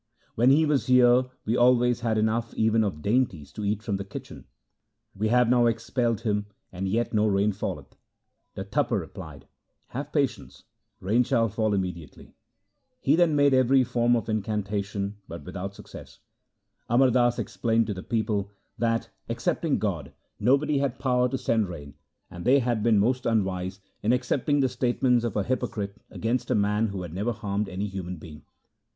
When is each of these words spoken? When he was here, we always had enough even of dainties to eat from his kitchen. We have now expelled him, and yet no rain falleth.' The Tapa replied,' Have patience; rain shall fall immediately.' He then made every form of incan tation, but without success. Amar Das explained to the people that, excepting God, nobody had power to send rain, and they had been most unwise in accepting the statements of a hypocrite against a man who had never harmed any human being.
When 0.33 0.49
he 0.49 0.65
was 0.65 0.87
here, 0.87 1.25
we 1.45 1.55
always 1.55 1.99
had 1.99 2.17
enough 2.17 2.55
even 2.55 2.83
of 2.83 3.03
dainties 3.03 3.53
to 3.53 3.63
eat 3.63 3.83
from 3.83 3.99
his 3.99 4.07
kitchen. 4.07 4.45
We 5.13 5.27
have 5.27 5.47
now 5.47 5.67
expelled 5.67 6.21
him, 6.21 6.47
and 6.71 6.87
yet 6.87 7.13
no 7.13 7.27
rain 7.27 7.51
falleth.' 7.51 7.95
The 8.55 8.63
Tapa 8.63 8.97
replied,' 8.97 9.45
Have 9.89 10.11
patience; 10.11 10.63
rain 10.99 11.21
shall 11.21 11.49
fall 11.49 11.75
immediately.' 11.75 12.33
He 12.99 13.15
then 13.15 13.35
made 13.35 13.53
every 13.53 13.83
form 13.83 14.15
of 14.15 14.27
incan 14.27 14.63
tation, 14.63 15.17
but 15.27 15.43
without 15.45 15.75
success. 15.75 16.17
Amar 16.89 17.11
Das 17.11 17.37
explained 17.37 17.85
to 17.85 17.93
the 17.93 18.01
people 18.01 18.49
that, 18.79 19.11
excepting 19.29 19.77
God, 19.77 20.13
nobody 20.39 20.79
had 20.79 20.97
power 20.97 21.29
to 21.29 21.37
send 21.37 21.69
rain, 21.69 21.93
and 22.27 22.43
they 22.43 22.57
had 22.57 22.81
been 22.81 22.97
most 22.97 23.27
unwise 23.27 23.79
in 24.01 24.13
accepting 24.13 24.61
the 24.61 24.67
statements 24.67 25.23
of 25.23 25.35
a 25.35 25.43
hypocrite 25.43 26.01
against 26.09 26.49
a 26.49 26.55
man 26.55 26.87
who 26.87 27.03
had 27.03 27.13
never 27.13 27.31
harmed 27.33 27.69
any 27.69 27.85
human 27.85 28.17
being. 28.17 28.41